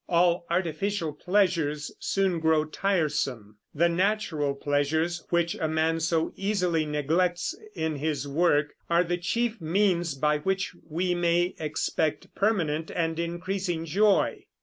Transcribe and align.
All 0.09 0.47
artificial 0.49 1.13
pleasures 1.13 1.91
soon 1.99 2.39
grow 2.39 2.65
tiresome. 2.65 3.57
The 3.75 3.87
natural 3.87 4.55
pleasures, 4.55 5.23
which 5.29 5.53
a 5.53 5.67
man 5.67 5.99
so 5.99 6.33
easily 6.35 6.87
neglects 6.87 7.53
in 7.75 7.97
his 7.97 8.27
work, 8.27 8.73
are 8.89 9.03
the 9.03 9.17
chief 9.19 9.61
means 9.61 10.15
by 10.15 10.39
which 10.39 10.73
we 10.89 11.13
may 11.13 11.53
expect 11.59 12.33
permanent 12.33 12.89
and 12.89 13.19
increasing 13.19 13.85
joy. 13.85 14.45